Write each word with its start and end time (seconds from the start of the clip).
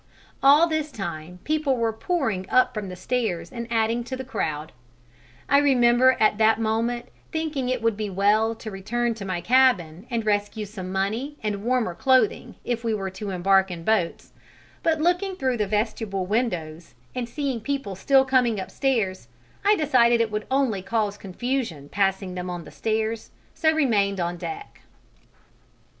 All 0.41 0.65
this 0.65 0.91
time 0.91 1.37
people 1.43 1.77
were 1.77 1.93
pouring 1.93 2.49
up 2.49 2.73
from 2.73 2.89
the 2.89 2.95
stairs 2.95 3.51
and 3.51 3.67
adding 3.69 4.03
to 4.05 4.15
the 4.15 4.23
crowd: 4.23 4.71
I 5.47 5.59
remember 5.59 6.17
at 6.19 6.39
that 6.39 6.59
moment 6.59 7.09
thinking 7.31 7.69
it 7.69 7.83
would 7.83 7.95
be 7.95 8.09
well 8.09 8.55
to 8.55 8.71
return 8.71 9.13
to 9.13 9.25
my 9.25 9.41
cabin 9.41 10.07
and 10.09 10.25
rescue 10.25 10.65
some 10.65 10.91
money 10.91 11.37
and 11.43 11.63
warmer 11.63 11.93
clothing 11.93 12.55
if 12.65 12.83
we 12.83 12.95
were 12.95 13.11
to 13.11 13.29
embark 13.29 13.69
in 13.69 13.83
boats, 13.83 14.33
but 14.81 14.99
looking 14.99 15.35
through 15.35 15.57
the 15.57 15.67
vestibule 15.67 16.25
windows 16.25 16.95
and 17.13 17.29
seeing 17.29 17.61
people 17.61 17.93
still 17.93 18.25
coming 18.25 18.59
upstairs, 18.59 19.27
I 19.63 19.75
decided 19.75 20.19
it 20.19 20.31
would 20.31 20.47
only 20.49 20.81
cause 20.81 21.15
confusion 21.15 21.89
passing 21.89 22.33
them 22.33 22.49
on 22.49 22.63
the 22.63 22.71
stairs, 22.71 23.29
and 23.53 23.57
so 23.59 23.71
remained 23.71 24.19
on 24.19 24.37
deck. 24.37 24.81